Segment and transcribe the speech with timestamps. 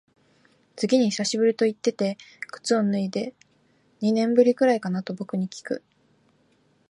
[0.75, 2.17] 次に久しぶりと言ってて
[2.49, 3.35] 靴を脱いで、
[3.99, 5.83] 二年ぶりくらいかなと僕にきく。